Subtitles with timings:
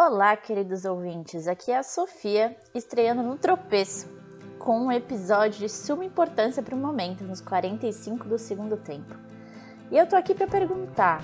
[0.00, 1.48] Olá, queridos ouvintes.
[1.48, 4.08] Aqui é a Sofia, estreando no Tropeço,
[4.56, 9.12] com um episódio de suma importância para o momento, nos 45 do segundo tempo.
[9.90, 11.20] E eu tô aqui para perguntar: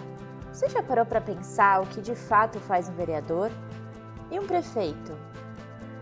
[0.52, 3.48] você já parou para pensar o que de fato faz um vereador?
[4.28, 5.16] E um prefeito?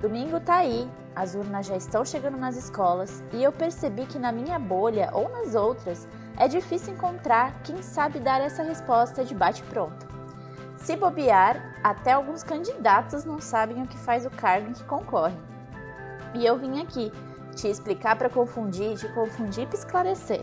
[0.01, 4.33] Domingo tá aí, as urnas já estão chegando nas escolas e eu percebi que na
[4.33, 6.09] minha bolha ou nas outras
[6.39, 10.12] é difícil encontrar quem sabe dar essa resposta de bate-pronto.
[10.83, 15.39] Se bobear, até alguns candidatos não sabem o que faz o cargo em que concorrem.
[16.35, 17.13] E eu vim aqui
[17.55, 20.41] te explicar para confundir, te confundir para esclarecer.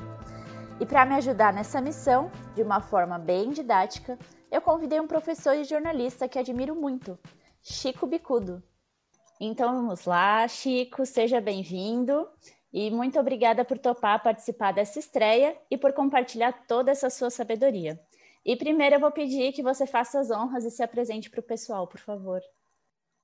[0.79, 4.17] E para me ajudar nessa missão, de uma forma bem didática,
[4.49, 7.19] eu convidei um professor e jornalista que admiro muito,
[7.61, 8.63] Chico Bicudo.
[9.41, 12.25] Então vamos lá, Chico, seja bem-vindo
[12.71, 17.99] e muito obrigada por topar participar dessa estreia e por compartilhar toda essa sua sabedoria.
[18.49, 21.43] E primeiro eu vou pedir que você faça as honras e se apresente para o
[21.43, 22.41] pessoal, por favor.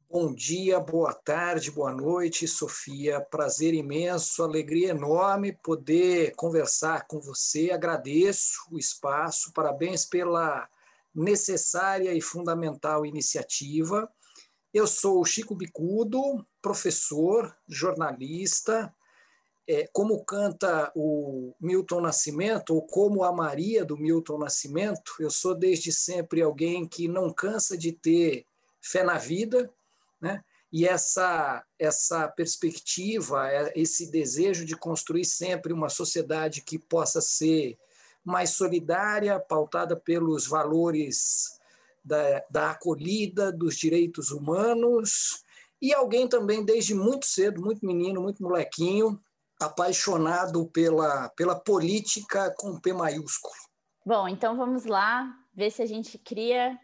[0.07, 3.19] Bom dia, boa tarde, boa noite, Sofia.
[3.19, 7.71] Prazer imenso, alegria enorme poder conversar com você.
[7.71, 10.69] Agradeço o espaço, parabéns pela
[11.11, 14.07] necessária e fundamental iniciativa.
[14.71, 18.93] Eu sou o Chico Bicudo, professor, jornalista,
[19.67, 25.55] é, como canta o Milton Nascimento, ou como a Maria do Milton Nascimento, eu sou
[25.55, 28.45] desde sempre alguém que não cansa de ter
[28.79, 29.71] fé na vida,
[30.21, 30.43] né?
[30.71, 37.77] e essa, essa perspectiva, é, esse desejo de construir sempre uma sociedade que possa ser
[38.23, 41.59] mais solidária, pautada pelos valores
[42.03, 45.43] da, da acolhida, dos direitos humanos,
[45.81, 49.19] e alguém também desde muito cedo, muito menino, muito molequinho,
[49.59, 53.55] apaixonado pela, pela política com P maiúsculo.
[54.05, 56.77] Bom, então vamos lá ver se a gente cria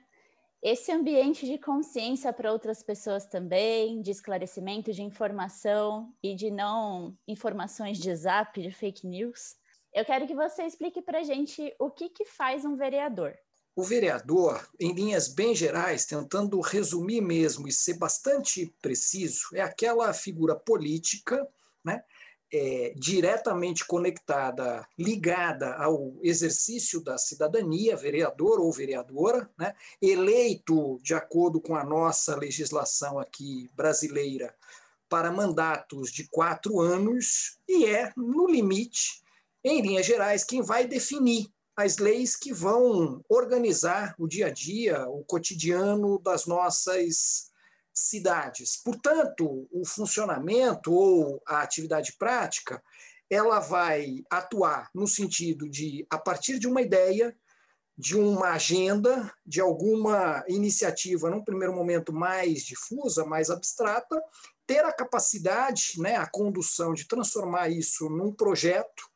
[0.62, 7.18] esse ambiente de consciência para outras pessoas também, de esclarecimento, de informação e de não
[7.28, 9.56] informações de zap, de fake news.
[9.94, 13.36] Eu quero que você explique para a gente o que, que faz um vereador.
[13.76, 20.14] O vereador, em linhas bem gerais, tentando resumir mesmo e ser bastante preciso, é aquela
[20.14, 21.48] figura política
[21.84, 22.04] né,
[22.54, 31.62] é, diretamente conectada, ligada ao exercício da cidadania, vereador ou vereadora, né, eleito de acordo
[31.62, 34.54] com a nossa legislação aqui brasileira
[35.08, 39.22] para mandatos de quatro anos e é, no limite,
[39.64, 45.08] em linhas gerais, quem vai definir as leis que vão organizar o dia a dia,
[45.08, 47.51] o cotidiano das nossas
[48.10, 48.78] cidades.
[48.78, 52.82] Portanto, o funcionamento ou a atividade prática,
[53.30, 57.36] ela vai atuar no sentido de, a partir de uma ideia,
[57.98, 64.22] de uma agenda, de alguma iniciativa, num primeiro momento mais difusa, mais abstrata,
[64.66, 69.10] ter a capacidade, né, a condução de transformar isso num projeto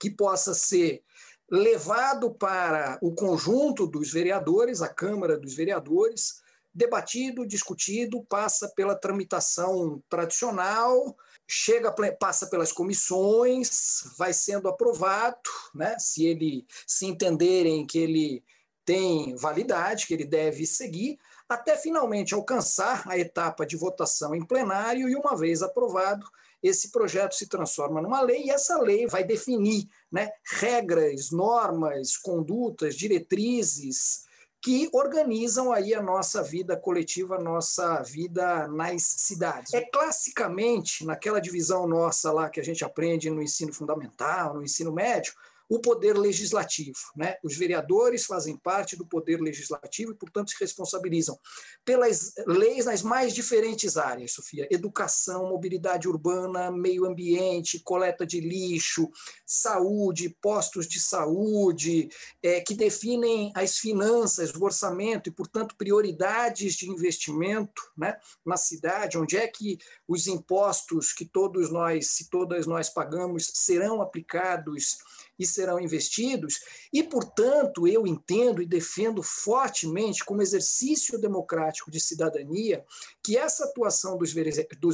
[0.00, 1.02] que possa ser
[1.50, 6.40] levado para o conjunto dos vereadores, a Câmara dos Vereadores,
[6.74, 11.16] debatido, discutido, passa pela tramitação tradicional,
[11.46, 15.38] chega, passa pelas comissões, vai sendo aprovado,
[15.74, 15.96] né?
[15.98, 18.44] se ele se entenderem que ele
[18.84, 21.18] tem validade, que ele deve seguir,
[21.48, 26.26] até finalmente alcançar a etapa de votação em plenário e, uma vez aprovado,
[26.62, 30.30] esse projeto se transforma numa lei e essa lei vai definir né,
[30.60, 34.24] regras, normas, condutas, diretrizes,
[34.62, 39.74] que organizam aí a nossa vida coletiva, a nossa vida nas cidades.
[39.74, 44.92] É classicamente, naquela divisão nossa lá que a gente aprende no ensino fundamental, no ensino
[44.92, 45.34] médio,
[45.72, 46.98] o poder legislativo.
[47.16, 47.36] Né?
[47.42, 51.38] Os vereadores fazem parte do poder legislativo e, portanto, se responsabilizam
[51.82, 59.08] pelas leis nas mais diferentes áreas, Sofia: educação, mobilidade urbana, meio ambiente, coleta de lixo,
[59.46, 62.10] saúde, postos de saúde,
[62.42, 69.16] é, que definem as finanças, o orçamento e, portanto, prioridades de investimento né, na cidade,
[69.16, 74.98] onde é que os impostos que todos nós, se todas nós pagamos, serão aplicados
[75.42, 76.60] e serão investidos,
[76.92, 82.84] e, portanto, eu entendo e defendo fortemente, como exercício democrático de cidadania,
[83.22, 84.32] que essa atuação dos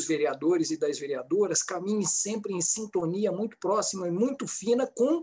[0.07, 5.23] vereadores e das vereadoras caminhe sempre em sintonia muito próxima e muito fina com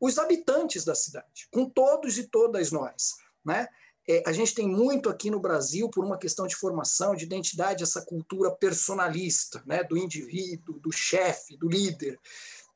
[0.00, 3.14] os habitantes da cidade, com todos e todas nós.
[3.44, 3.66] Né?
[4.08, 7.82] É, a gente tem muito aqui no Brasil, por uma questão de formação, de identidade,
[7.82, 12.18] essa cultura personalista, né, do indivíduo, do chefe, do líder.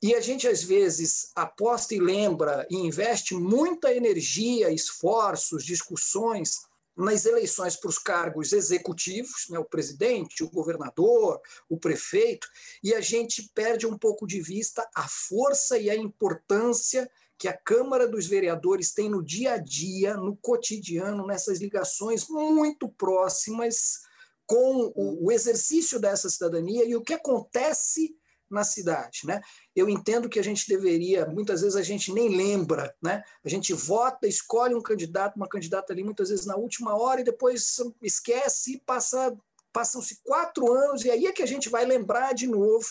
[0.03, 6.63] E a gente, às vezes, aposta e lembra e investe muita energia, esforços, discussões
[6.97, 12.47] nas eleições para os cargos executivos, né, o presidente, o governador, o prefeito,
[12.83, 17.57] e a gente perde um pouco de vista a força e a importância que a
[17.57, 24.01] Câmara dos Vereadores tem no dia a dia, no cotidiano, nessas ligações muito próximas
[24.47, 28.15] com o, exercício dessa cidadania e o que acontece
[28.51, 29.21] na cidade.
[29.25, 29.41] Né?
[29.75, 33.23] Eu entendo que a gente deveria, muitas vezes a gente nem lembra, né?
[33.45, 37.25] a gente vota, escolhe um candidato, uma candidata ali, muitas vezes na última hora, e
[37.25, 39.37] depois esquece e passa,
[39.73, 42.87] passam-se quatro anos, e aí é que a gente vai lembrar de novo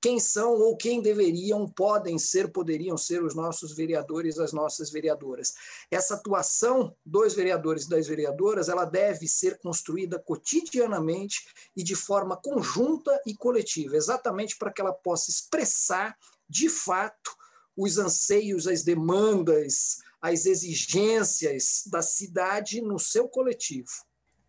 [0.00, 5.54] quem são ou quem deveriam, podem ser, poderiam ser os nossos vereadores, as nossas vereadoras.
[5.90, 11.46] Essa atuação dos vereadores e das vereadoras, ela deve ser construída cotidianamente
[11.76, 16.16] e de forma conjunta e coletiva, exatamente para que ela possa expressar,
[16.48, 17.34] de fato,
[17.76, 23.90] os anseios, as demandas, as exigências da cidade no seu coletivo.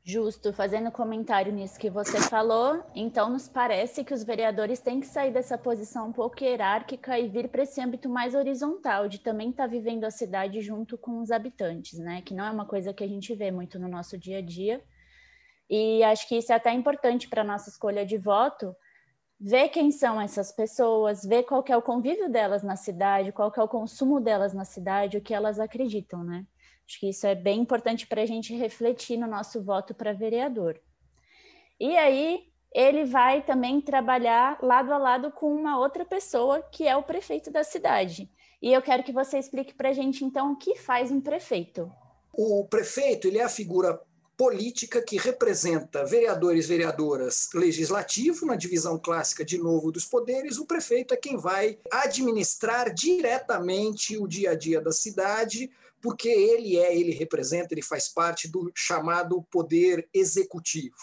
[0.10, 5.06] Justo, fazendo comentário nisso que você falou, então nos parece que os vereadores têm que
[5.06, 9.50] sair dessa posição um pouco hierárquica e vir para esse âmbito mais horizontal, de também
[9.50, 12.22] estar tá vivendo a cidade junto com os habitantes, né?
[12.22, 14.82] Que não é uma coisa que a gente vê muito no nosso dia a dia.
[15.70, 18.74] E acho que isso é até importante para a nossa escolha de voto,
[19.38, 23.62] ver quem são essas pessoas, ver qual é o convívio delas na cidade, qual é
[23.62, 26.46] o consumo delas na cidade, o que elas acreditam, né?
[26.88, 30.80] Acho que isso é bem importante para a gente refletir no nosso voto para vereador.
[31.80, 36.96] E aí, ele vai também trabalhar lado a lado com uma outra pessoa, que é
[36.96, 38.30] o prefeito da cidade.
[38.62, 41.92] E eu quero que você explique para a gente, então, o que faz um prefeito.
[42.34, 44.00] O prefeito ele é a figura
[44.38, 50.60] política que representa vereadores vereadoras legislativo, na divisão clássica, de novo, dos poderes.
[50.60, 55.72] O prefeito é quem vai administrar diretamente o dia a dia da cidade,
[56.08, 60.96] porque ele é, ele representa, ele faz parte do chamado poder executivo.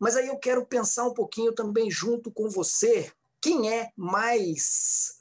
[0.00, 3.12] Mas aí eu quero pensar um pouquinho também junto com você,
[3.42, 5.18] quem é mais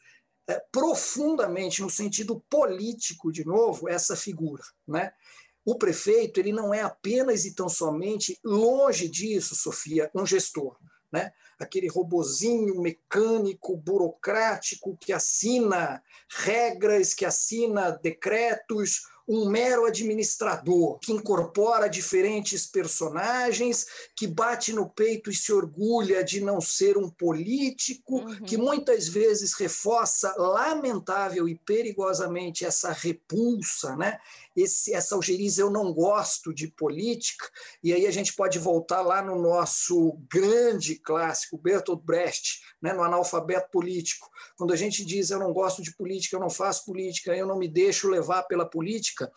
[0.48, 5.12] é, profundamente no sentido político de novo essa figura, né?
[5.66, 10.78] O prefeito ele não é apenas e tão somente longe disso, Sofia, um gestor,
[11.12, 11.31] né?
[11.60, 21.88] aquele robozinho mecânico, burocrático, que assina regras, que assina decretos, um mero administrador que incorpora
[21.88, 23.86] diferentes personagens,
[24.16, 28.42] que bate no peito e se orgulha de não ser um político, uhum.
[28.42, 34.19] que muitas vezes reforça lamentável e perigosamente essa repulsa, né?
[34.56, 37.50] Esse, essa algeriza eu não gosto de política,
[37.83, 43.03] e aí a gente pode voltar lá no nosso grande clássico, Bertolt Brecht, né, no
[43.03, 44.30] analfabeto político.
[44.57, 47.57] Quando a gente diz eu não gosto de política, eu não faço política, eu não
[47.57, 49.31] me deixo levar pela política,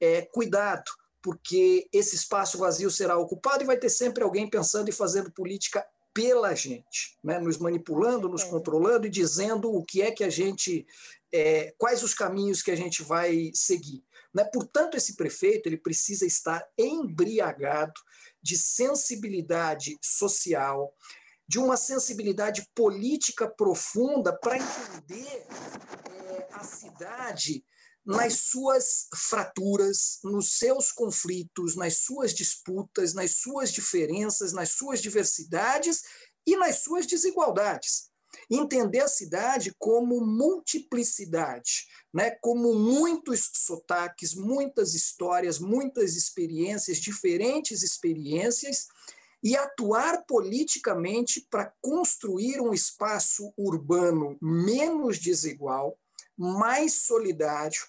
[0.00, 0.90] é, cuidado,
[1.22, 5.86] porque esse espaço vazio será ocupado e vai ter sempre alguém pensando e fazendo política
[6.12, 7.38] pela gente, né?
[7.38, 10.86] nos manipulando, nos controlando e dizendo o que é que a gente,
[11.32, 14.04] é, quais os caminhos que a gente vai seguir.
[14.34, 14.44] Né?
[14.44, 18.00] Portanto, esse prefeito ele precisa estar embriagado
[18.42, 20.94] de sensibilidade social,
[21.46, 25.46] de uma sensibilidade política profunda para entender
[26.10, 27.64] é, a cidade
[28.04, 36.02] nas suas fraturas, nos seus conflitos, nas suas disputas, nas suas diferenças, nas suas diversidades
[36.46, 38.11] e nas suas desigualdades.
[38.50, 42.30] Entender a cidade como multiplicidade, né?
[42.40, 48.86] como muitos sotaques, muitas histórias, muitas experiências, diferentes experiências,
[49.42, 55.98] e atuar politicamente para construir um espaço urbano menos desigual,
[56.36, 57.82] mais solidário,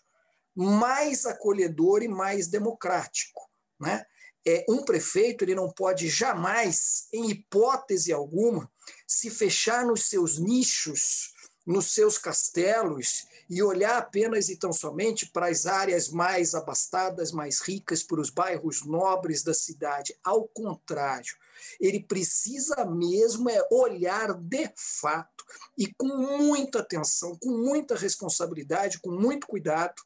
[0.56, 3.42] mais acolhedor e mais democrático.
[3.80, 4.04] Né?
[4.46, 8.70] É, um prefeito ele não pode jamais, em hipótese alguma,
[9.14, 15.50] se fechar nos seus nichos, nos seus castelos e olhar apenas e tão somente para
[15.50, 20.18] as áreas mais abastadas, mais ricas, para os bairros nobres da cidade.
[20.24, 21.36] Ao contrário,
[21.80, 25.46] ele precisa mesmo é olhar de fato
[25.78, 30.02] e com muita atenção, com muita responsabilidade, com muito cuidado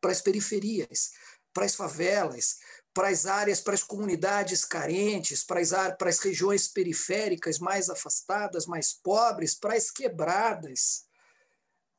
[0.00, 1.12] para as periferias,
[1.52, 2.58] para as favelas,
[2.94, 8.66] para as áreas, para as comunidades carentes, para as, para as regiões periféricas mais afastadas,
[8.66, 11.04] mais pobres, para as quebradas.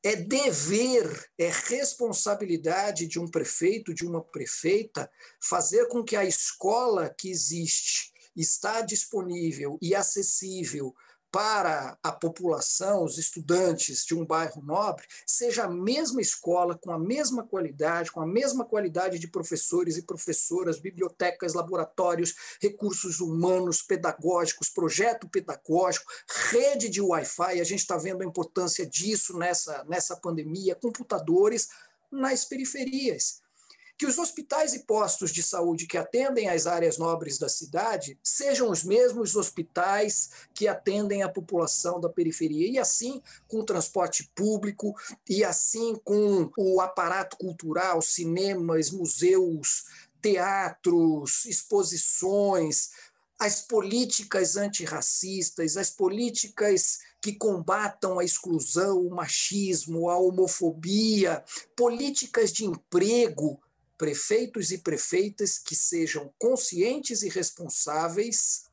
[0.02, 5.12] É dever, é responsabilidade de um prefeito, de uma prefeita,
[5.42, 10.96] fazer com que a escola que existe está disponível e acessível
[11.36, 16.98] para a população, os estudantes de um bairro nobre, seja a mesma escola, com a
[16.98, 24.70] mesma qualidade, com a mesma qualidade de professores e professoras, bibliotecas, laboratórios, recursos humanos, pedagógicos,
[24.70, 26.10] projeto pedagógico,
[26.52, 27.60] rede de Wi-Fi.
[27.60, 31.68] A gente está vendo a importância disso nessa, nessa pandemia, computadores
[32.10, 33.44] nas periferias
[33.98, 38.70] que os hospitais e postos de saúde que atendem as áreas nobres da cidade sejam
[38.70, 44.94] os mesmos hospitais que atendem a população da periferia, e assim com o transporte público,
[45.30, 49.86] e assim com o aparato cultural, cinemas, museus,
[50.22, 52.90] teatros, exposições,
[53.38, 61.44] as políticas antirracistas, as políticas que combatam a exclusão, o machismo, a homofobia,
[61.76, 63.60] políticas de emprego
[63.98, 68.64] prefeitos e prefeitas que sejam conscientes e responsáveis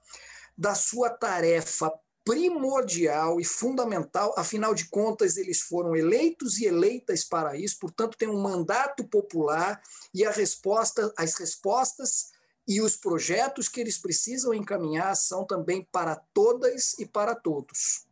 [0.56, 1.92] da sua tarefa
[2.24, 8.28] primordial e fundamental, afinal de contas, eles foram eleitos e eleitas para isso, portanto, tem
[8.28, 9.82] um mandato popular
[10.14, 12.30] e a resposta, as respostas
[12.66, 18.06] e os projetos que eles precisam encaminhar são também para todas e para todos.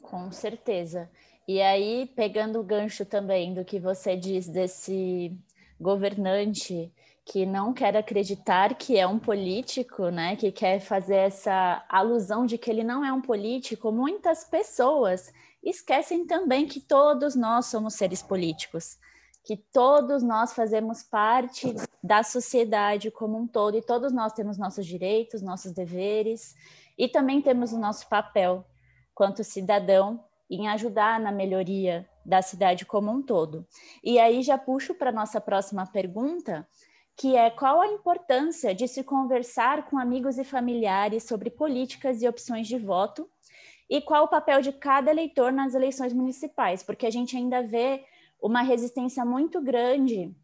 [0.00, 1.08] Com certeza.
[1.46, 5.36] E aí, pegando o gancho também do que você diz desse
[5.82, 6.92] governante
[7.24, 12.58] que não quer acreditar que é um político, né, que quer fazer essa alusão de
[12.58, 18.22] que ele não é um político, muitas pessoas esquecem também que todos nós somos seres
[18.22, 18.98] políticos,
[19.44, 24.84] que todos nós fazemos parte da sociedade como um todo e todos nós temos nossos
[24.84, 26.54] direitos, nossos deveres
[26.98, 28.64] e também temos o nosso papel
[29.14, 33.66] quanto cidadão em ajudar na melhoria da cidade como um todo.
[34.02, 36.66] E aí já puxo para nossa próxima pergunta,
[37.16, 42.28] que é qual a importância de se conversar com amigos e familiares sobre políticas e
[42.28, 43.28] opções de voto
[43.88, 48.04] e qual o papel de cada eleitor nas eleições municipais, porque a gente ainda vê
[48.40, 50.34] uma resistência muito grande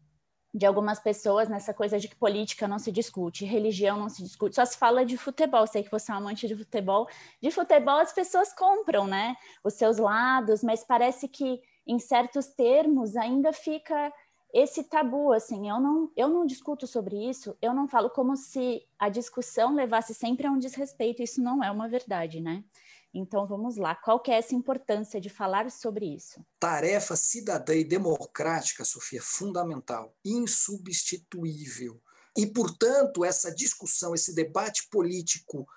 [0.53, 4.55] de algumas pessoas nessa coisa de que política não se discute, religião não se discute,
[4.55, 5.67] só se fala de futebol.
[5.67, 7.07] Sei que você é um amante de futebol.
[7.41, 13.15] De futebol as pessoas compram, né, os seus lados, mas parece que em certos termos
[13.15, 14.11] ainda fica
[14.51, 18.81] esse tabu, assim, eu não, eu não discuto sobre isso, eu não falo como se
[18.97, 22.63] a discussão levasse sempre a um desrespeito, isso não é uma verdade, né?
[23.13, 26.45] Então vamos lá, qual que é essa importância de falar sobre isso?
[26.59, 31.99] Tarefa cidadã e democrática, Sofia, fundamental, insubstituível.
[32.37, 35.67] E, portanto, essa discussão, esse debate político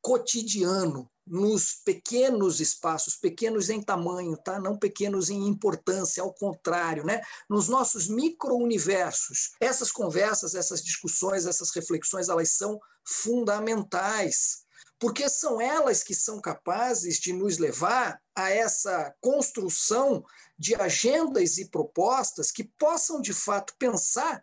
[0.00, 4.60] cotidiano, nos pequenos espaços, pequenos em tamanho, tá?
[4.60, 7.20] não pequenos em importância, ao contrário, né?
[7.50, 9.50] nos nossos micro-universos.
[9.60, 14.65] Essas conversas, essas discussões, essas reflexões, elas são fundamentais
[14.98, 20.24] porque são elas que são capazes de nos levar a essa construção
[20.58, 24.42] de agendas e propostas que possam, de fato, pensar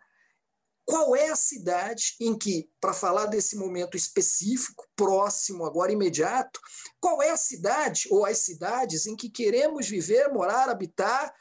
[0.84, 6.60] qual é a cidade em que, para falar desse momento específico, próximo, agora imediato,
[7.00, 11.34] qual é a cidade ou as cidades em que queremos viver, morar, habitar,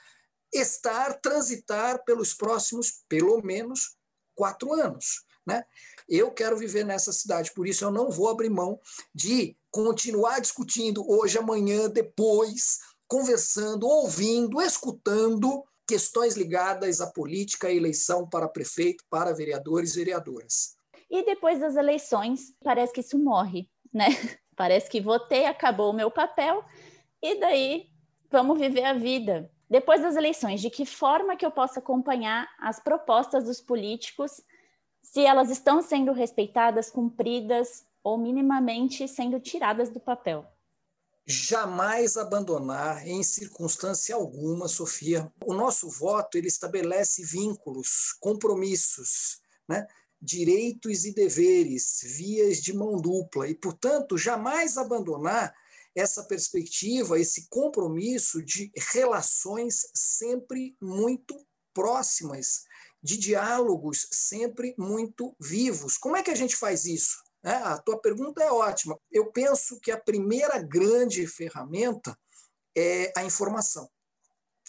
[0.51, 3.98] estar, transitar pelos próximos, pelo menos,
[4.34, 5.25] quatro anos.
[5.46, 5.62] Né?
[6.07, 8.79] Eu quero viver nessa cidade, por isso eu não vou abrir mão
[9.13, 18.27] de continuar discutindo hoje, amanhã, depois, conversando, ouvindo, escutando questões ligadas à política, à eleição
[18.27, 20.75] para prefeito, para vereadores e vereadoras.
[21.10, 24.07] E depois das eleições, parece que isso morre, né?
[24.55, 26.63] Parece que votei, acabou o meu papel,
[27.19, 27.88] e daí
[28.29, 29.51] vamos viver a vida.
[29.67, 34.41] Depois das eleições, de que forma que eu posso acompanhar as propostas dos políticos
[35.03, 40.45] se elas estão sendo respeitadas, cumpridas ou minimamente sendo tiradas do papel.
[41.25, 45.31] Jamais abandonar em circunstância alguma, Sofia.
[45.45, 49.88] O nosso voto ele estabelece vínculos, compromissos, né?
[50.22, 55.53] direitos e deveres, vias de mão dupla e, portanto, jamais abandonar
[55.93, 61.36] essa perspectiva, esse compromisso de relações sempre muito
[61.74, 62.63] próximas
[63.03, 65.98] de diálogos sempre muito vivos.
[65.98, 67.22] Como é que a gente faz isso?
[67.43, 68.98] É, a tua pergunta é ótima.
[69.12, 72.17] Eu penso que a primeira grande ferramenta
[72.75, 73.89] é a informação.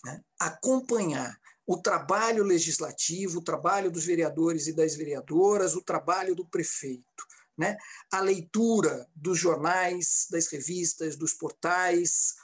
[0.04, 0.20] Né?
[0.40, 7.24] Acompanhar o trabalho legislativo, o trabalho dos vereadores e das vereadoras, o trabalho do prefeito.
[7.56, 7.76] Né?
[8.10, 12.34] A leitura dos jornais, das revistas, dos portais.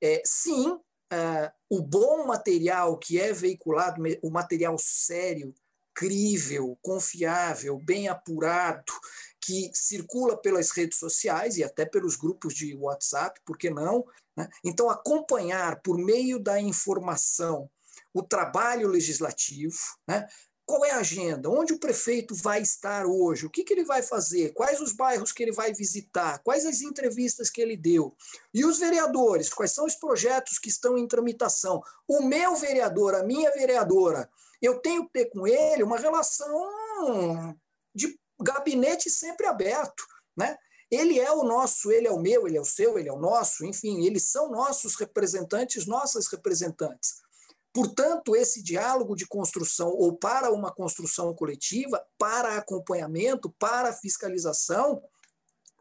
[0.00, 0.78] É, sim,
[1.12, 5.54] uh, o bom material que é veiculado, o material sério,
[5.94, 8.92] crível, confiável, bem apurado,
[9.40, 14.04] que circula pelas redes sociais e até pelos grupos de WhatsApp, por que não?
[14.36, 14.48] Né?
[14.64, 17.68] Então, acompanhar por meio da informação
[18.14, 20.26] o trabalho legislativo, né?
[20.68, 24.02] Qual é a agenda, onde o prefeito vai estar hoje, o que, que ele vai
[24.02, 28.14] fazer, quais os bairros que ele vai visitar, quais as entrevistas que ele deu.
[28.52, 31.82] E os vereadores, quais são os projetos que estão em tramitação.
[32.06, 34.28] O meu vereador, a minha vereadora,
[34.60, 37.58] eu tenho que ter com ele uma relação
[37.94, 40.04] de gabinete sempre aberto.
[40.36, 40.54] Né?
[40.90, 43.18] Ele é o nosso, ele é o meu, ele é o seu, ele é o
[43.18, 47.26] nosso, enfim, eles são nossos representantes, nossas representantes.
[47.72, 55.02] Portanto, esse diálogo de construção ou para uma construção coletiva, para acompanhamento, para fiscalização,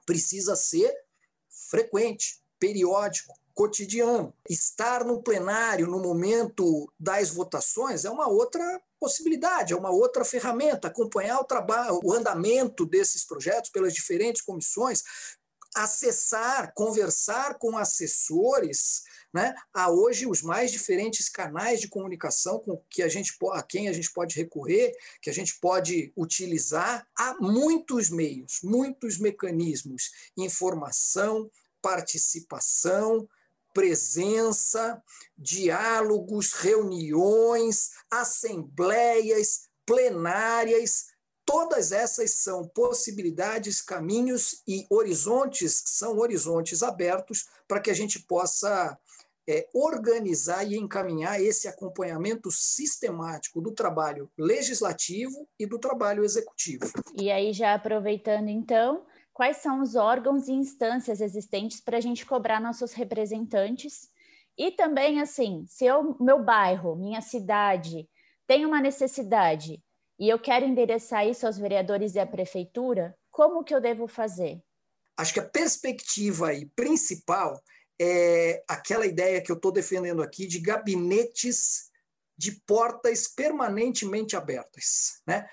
[0.06, 0.94] precisa ser
[1.70, 4.34] frequente, periódico, cotidiano.
[4.48, 10.88] Estar no plenário no momento das votações é uma outra possibilidade, é uma outra ferramenta,
[10.88, 15.04] acompanhar o trabalho, o andamento desses projetos pelas diferentes comissões,
[15.78, 19.04] acessar, conversar com assessores
[19.34, 23.88] né, a hoje os mais diferentes canais de comunicação com que a, gente, a quem
[23.88, 24.92] a gente pode recorrer,
[25.22, 27.08] que a gente pode utilizar.
[27.16, 31.50] Há muitos meios, muitos mecanismos, informação,
[31.82, 33.30] participação,
[33.72, 35.02] presença,
[35.38, 41.06] diálogos, reuniões, assembleias, plenárias,
[41.48, 49.00] todas essas são possibilidades, caminhos e horizontes, são horizontes abertos para que a gente possa
[49.50, 56.84] é, organizar e encaminhar esse acompanhamento sistemático do trabalho legislativo e do trabalho executivo.
[57.16, 62.26] E aí, já aproveitando então, quais são os órgãos e instâncias existentes para a gente
[62.26, 64.10] cobrar nossos representantes?
[64.58, 68.10] E também, assim, se o meu bairro, minha cidade,
[68.46, 69.82] tem uma necessidade
[70.20, 74.62] e eu quero endereçar isso aos vereadores e à prefeitura, como que eu devo fazer?
[75.16, 77.62] Acho que a perspectiva aí principal
[78.00, 81.90] é aquela ideia que eu estou defendendo aqui de gabinetes
[82.38, 85.22] de portas permanentemente abertas.
[85.26, 85.48] Né?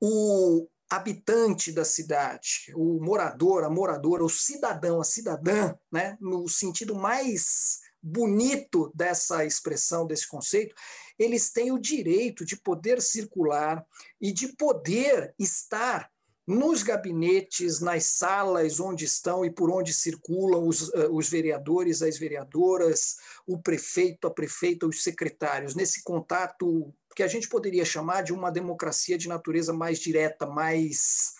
[0.00, 6.16] O habitante da cidade, o morador, a moradora, o cidadão, a cidadã, né?
[6.20, 10.74] no sentido mais bonito dessa expressão, desse conceito,
[11.18, 13.82] eles têm o direito de poder circular
[14.20, 16.10] e de poder estar
[16.46, 22.18] nos gabinetes, nas salas onde estão e por onde circulam os, eh, os vereadores, as
[22.18, 28.34] vereadoras, o prefeito, a prefeita, os secretários, nesse contato que a gente poderia chamar de
[28.34, 31.32] uma democracia de natureza mais direta, mais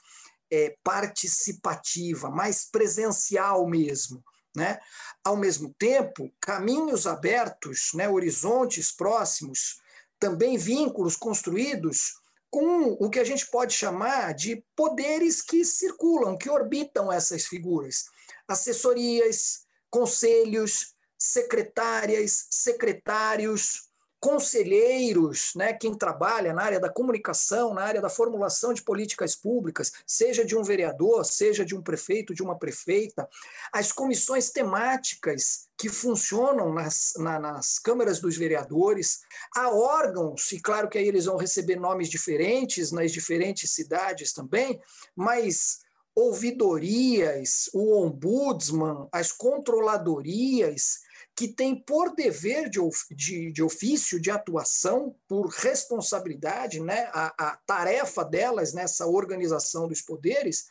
[0.50, 4.24] é, participativa, mais presencial mesmo.
[4.54, 4.78] Né?
[5.24, 9.80] Ao mesmo tempo, caminhos abertos, né, horizontes próximos,
[10.18, 12.14] também vínculos construídos
[12.50, 18.04] com o que a gente pode chamar de poderes que circulam, que orbitam essas figuras.
[18.46, 23.88] Assessorias, conselhos, secretárias, secretários,
[24.24, 29.92] conselheiros, né, quem trabalha na área da comunicação, na área da formulação de políticas públicas,
[30.06, 33.28] seja de um vereador, seja de um prefeito, de uma prefeita,
[33.70, 39.20] as comissões temáticas que funcionam nas, na, nas câmaras dos vereadores,
[39.54, 44.80] há órgãos, e claro que aí eles vão receber nomes diferentes nas diferentes cidades também,
[45.14, 45.80] mas
[46.14, 51.00] ouvidorias, o ombudsman, as controladorias,
[51.36, 52.78] que têm por dever de,
[53.10, 60.00] de, de ofício, de atuação, por responsabilidade, né, a, a tarefa delas nessa organização dos
[60.00, 60.66] poderes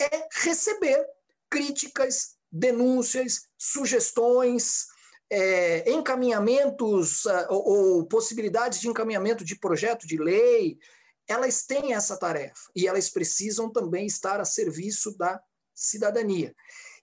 [0.00, 1.04] é receber
[1.50, 4.86] críticas, denúncias, sugestões,
[5.28, 10.78] é, encaminhamentos uh, ou, ou, possibilidades de encaminhamento de projeto de lei,
[11.26, 15.40] elas têm essa tarefa e elas precisam também estar a serviço da
[15.74, 16.54] cidadania.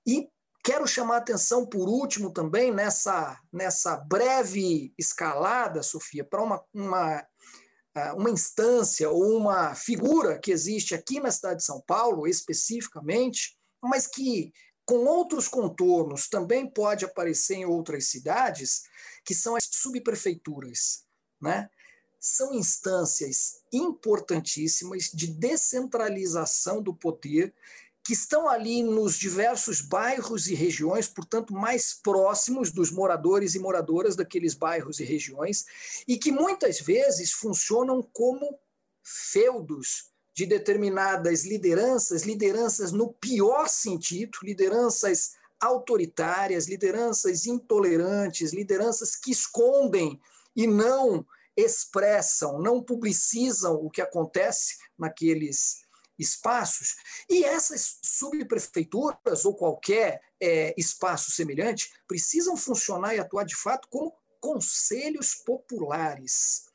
[0.05, 0.29] E
[0.63, 7.27] Quero chamar a atenção, por último, também, nessa, nessa breve escalada, Sofia, para uma, uma,
[7.93, 13.59] ah, uma instância ou uma figura que existe aqui na cidade de São Paulo, especificamente,
[13.81, 14.53] mas que,
[14.85, 18.83] com outros contornos, também pode aparecer em outras cidades,
[19.25, 21.03] que são as subprefeituras.
[21.41, 21.69] Né?
[22.21, 27.53] São instâncias importantíssimas de descentralização do poder
[28.03, 34.15] que estão ali nos diversos bairros e regiões, portanto, mais próximos dos moradores e moradoras
[34.15, 35.65] daqueles bairros e regiões,
[36.05, 38.59] e que muitas vezes funcionam como
[39.01, 50.19] feudos de determinadas lideranças, lideranças no pior sentido, lideranças autoritárias, lideranças intolerantes, lideranças que escondem
[50.53, 55.83] e não expressam, não publicizam o que acontece naqueles
[56.17, 56.95] espaços,
[57.29, 64.13] e essas subprefeituras ou qualquer é, espaço semelhante precisam funcionar e atuar de fato como
[64.39, 66.65] conselhos populares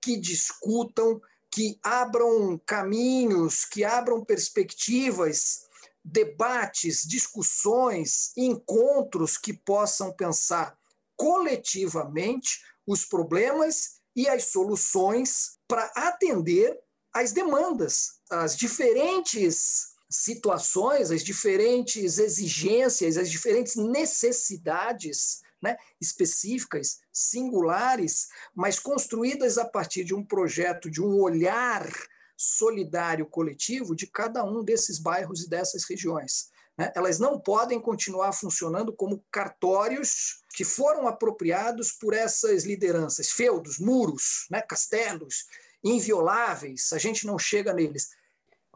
[0.00, 5.66] que discutam, que abram caminhos, que abram perspectivas,
[6.04, 10.78] debates, discussões, encontros que possam pensar
[11.16, 16.78] coletivamente os problemas e as soluções para atender
[17.16, 28.78] às demandas, às diferentes situações, as diferentes exigências, as diferentes necessidades né, específicas, singulares, mas
[28.78, 31.90] construídas a partir de um projeto, de um olhar
[32.36, 36.50] solidário coletivo de cada um desses bairros e dessas regiões.
[36.76, 36.92] Né?
[36.94, 44.46] Elas não podem continuar funcionando como cartórios que foram apropriados por essas lideranças, feudos, muros,
[44.50, 44.60] né?
[44.60, 45.46] castelos
[45.84, 48.08] invioláveis, a gente não chega neles.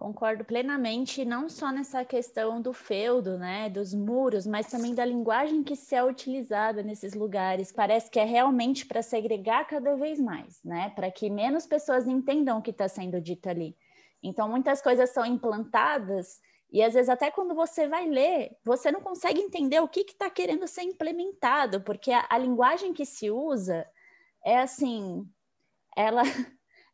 [0.01, 5.63] Concordo plenamente, não só nessa questão do feudo, né, dos muros, mas também da linguagem
[5.63, 7.71] que se é utilizada nesses lugares.
[7.71, 12.59] Parece que é realmente para segregar cada vez mais, né, para que menos pessoas entendam
[12.59, 13.77] o que está sendo dito ali.
[14.23, 16.41] Então, muitas coisas são implantadas
[16.73, 20.31] e às vezes até quando você vai ler, você não consegue entender o que está
[20.31, 23.87] querendo ser implementado, porque a, a linguagem que se usa
[24.43, 25.29] é assim,
[25.95, 26.23] ela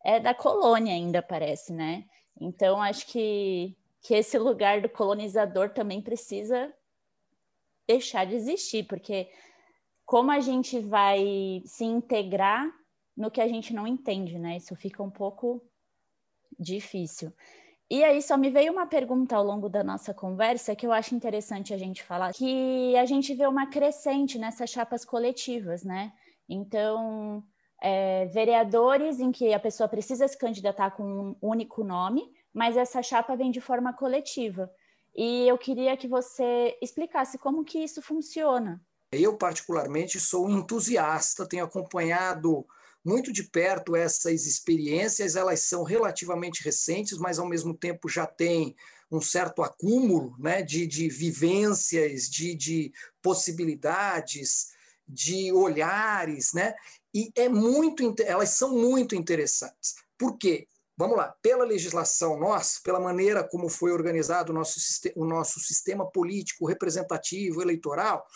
[0.06, 2.04] é da colônia ainda parece, né?
[2.40, 6.72] Então, acho que, que esse lugar do colonizador também precisa
[7.88, 9.28] deixar de existir, porque
[10.04, 12.72] como a gente vai se integrar
[13.16, 14.56] no que a gente não entende, né?
[14.56, 15.60] Isso fica um pouco
[16.56, 17.32] difícil.
[17.90, 21.16] E aí só me veio uma pergunta ao longo da nossa conversa que eu acho
[21.16, 26.12] interessante a gente falar, que a gente vê uma crescente nessas chapas coletivas, né?
[26.48, 27.42] Então,
[27.82, 33.02] é, vereadores em que a pessoa precisa se candidatar com um único nome, mas essa
[33.02, 34.70] chapa vem de forma coletiva.
[35.14, 38.80] E eu queria que você explicasse como que isso funciona.
[39.12, 42.66] Eu, particularmente, sou entusiasta, tenho acompanhado
[43.04, 48.74] muito de perto essas experiências, elas são relativamente recentes, mas ao mesmo tempo já tem
[49.10, 54.66] um certo acúmulo né, de, de vivências, de, de possibilidades,
[55.06, 56.74] de olhares, né?
[57.14, 59.94] E é muito, elas são muito interessantes.
[60.18, 60.68] Por quê?
[60.98, 64.80] Vamos lá, pela legislação nossa, pela maneira como foi organizado o nosso,
[65.14, 68.26] o nosso sistema político representativo eleitoral,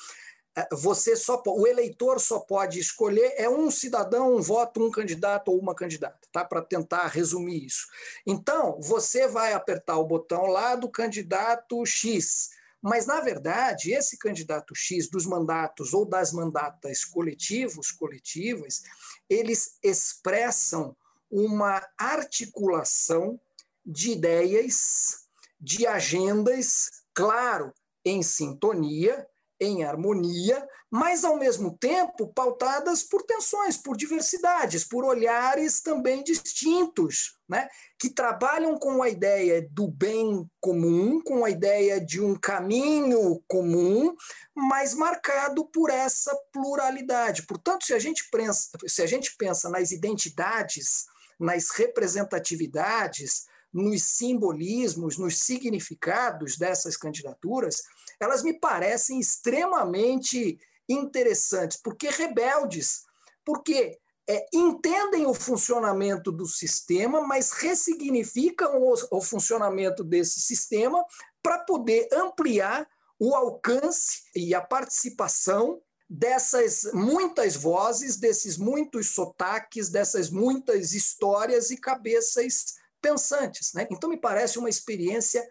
[0.54, 5.50] eh, você só o eleitor só pode escolher é um cidadão, um voto, um candidato
[5.50, 6.44] ou uma candidata, tá?
[6.44, 7.86] Para tentar resumir isso.
[8.26, 12.50] Então, você vai apertar o botão lá do candidato X,
[12.82, 18.82] mas na verdade, esse candidato X dos mandatos ou das mandatas coletivos, coletivas,
[19.28, 20.96] eles expressam
[21.30, 23.40] uma articulação
[23.84, 25.26] de ideias,
[25.60, 27.72] de agendas, claro,
[28.04, 29.26] em sintonia,
[29.60, 37.38] em harmonia, mas ao mesmo tempo pautadas por tensões, por diversidades, por olhares também distintos,
[37.48, 37.68] né?
[37.98, 44.16] que trabalham com a ideia do bem comum, com a ideia de um caminho comum,
[44.56, 47.46] mas marcado por essa pluralidade.
[47.46, 51.04] Portanto, se a gente pensa, se a gente pensa nas identidades,
[51.38, 57.82] nas representatividades, nos simbolismos, nos significados dessas candidaturas,
[58.18, 63.02] elas me parecem extremamente interessantes, porque rebeldes,
[63.44, 71.04] porque é, entendem o funcionamento do sistema, mas ressignificam o, o funcionamento desse sistema
[71.42, 80.30] para poder ampliar o alcance e a participação dessas muitas vozes, desses muitos sotaques, dessas
[80.30, 83.72] muitas histórias e cabeças pensantes.
[83.74, 83.86] Né?
[83.90, 85.42] Então, me parece uma experiência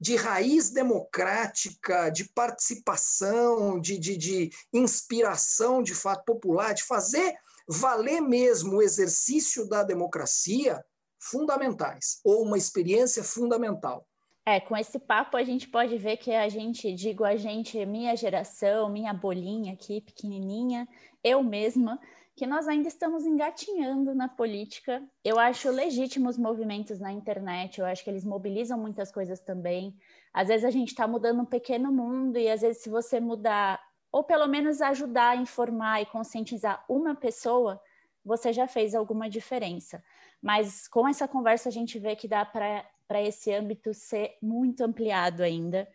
[0.00, 7.34] de raiz democrática, de participação, de, de, de inspiração de fato popular, de fazer
[7.68, 10.82] valer mesmo o exercício da democracia
[11.20, 14.06] fundamentais, ou uma experiência fundamental.
[14.46, 18.16] É, com esse papo a gente pode ver que a gente, digo a gente, minha
[18.16, 20.88] geração, minha bolinha aqui, pequenininha,
[21.22, 22.00] eu mesma,
[22.38, 25.02] que nós ainda estamos engatinhando na política.
[25.24, 29.92] Eu acho legítimos movimentos na internet, eu acho que eles mobilizam muitas coisas também.
[30.32, 33.82] Às vezes a gente está mudando um pequeno mundo e às vezes se você mudar,
[34.12, 37.80] ou pelo menos ajudar a informar e conscientizar uma pessoa,
[38.24, 40.00] você já fez alguma diferença.
[40.40, 45.42] Mas com essa conversa a gente vê que dá para esse âmbito ser muito ampliado
[45.42, 45.88] ainda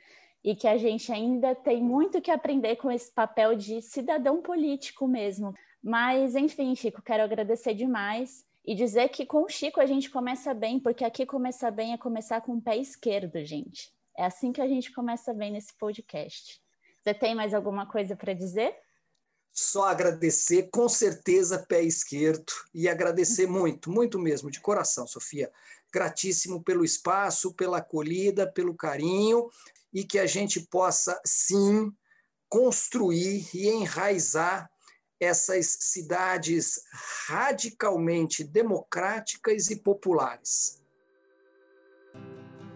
[0.43, 5.07] e que a gente ainda tem muito que aprender com esse papel de cidadão político
[5.07, 5.53] mesmo.
[5.83, 10.53] Mas, enfim, Chico, quero agradecer demais e dizer que com o Chico a gente começa
[10.53, 13.91] bem, porque aqui começar bem é começar com o pé esquerdo, gente.
[14.17, 16.61] É assim que a gente começa bem nesse podcast.
[17.03, 18.73] Você tem mais alguma coisa para dizer?
[19.51, 25.51] Só agradecer, com certeza, pé esquerdo, e agradecer muito, muito mesmo, de coração, Sofia.
[25.91, 29.49] Gratíssimo pelo espaço, pela acolhida, pelo carinho,
[29.93, 31.91] e que a gente possa, sim,
[32.47, 34.71] construir e enraizar
[35.19, 36.81] essas cidades
[37.27, 40.81] radicalmente democráticas e populares.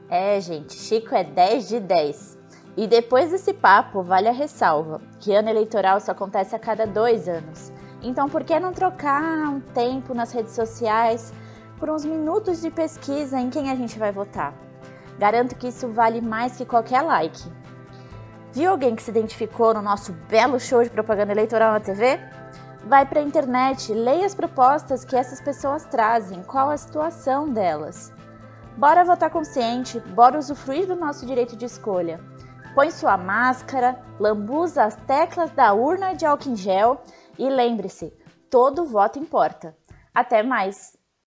[0.10, 2.38] É, gente, Chico é 10 de 10.
[2.78, 7.28] E depois desse papo, vale a ressalva que ano eleitoral só acontece a cada dois
[7.28, 7.72] anos.
[8.02, 11.34] Então, por que não trocar um tempo nas redes sociais
[11.80, 14.54] por uns minutos de pesquisa em quem a gente vai votar?
[15.18, 17.42] Garanto que isso vale mais que qualquer like.
[18.58, 22.20] Viu alguém que se identificou no nosso belo show de propaganda eleitoral na TV?
[22.88, 28.12] Vai para a internet, leia as propostas que essas pessoas trazem, qual a situação delas.
[28.76, 32.20] Bora votar consciente, bora usufruir do nosso direito de escolha.
[32.74, 37.00] Põe sua máscara, lambuza as teclas da urna de álcool em gel
[37.38, 38.12] e lembre-se,
[38.50, 39.78] todo voto importa.
[40.16, 40.97] Até mais!